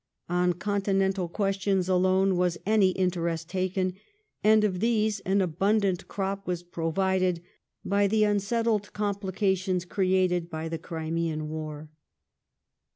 On 0.29 0.53
continental 0.53 1.27
questions 1.27 1.87
Alone 1.87 2.35
was 2.35 2.57
any 2.65 2.89
interest 2.89 3.49
taken, 3.49 3.93
and 4.43 4.63
of 4.63 4.79
these 4.79 5.19
an 5.19 5.41
abundant 5.41 6.07
i)rop 6.07 6.47
was 6.47 6.63
provided 6.63 7.43
by 7.85 8.07
the 8.07 8.23
unsettled 8.23 8.93
complications 8.93 9.85
created 9.85 10.49
by 10.49 10.69
the 10.69 10.79
Crimean 10.79 11.49
war. 11.49 11.91